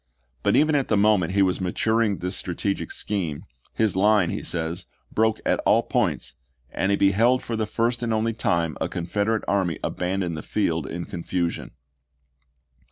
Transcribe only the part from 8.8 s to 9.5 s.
a Confederate